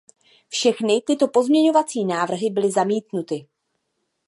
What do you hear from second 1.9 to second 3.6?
návrhy byly zamítnuty.